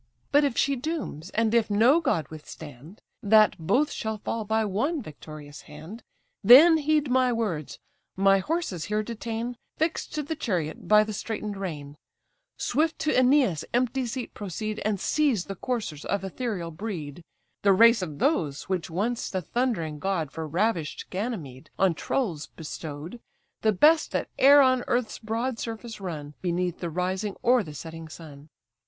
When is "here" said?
8.85-9.03